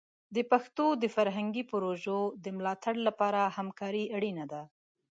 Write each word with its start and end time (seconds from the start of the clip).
د 0.35 0.37
پښتو 0.51 0.85
د 1.01 1.03
فرهنګي 1.15 1.63
پروژو 1.71 2.19
د 2.43 2.45
ملاتړ 2.57 2.95
لپاره 3.07 3.41
همکاري 3.57 4.03
اړینه 4.17 4.45
ده. 4.51 4.61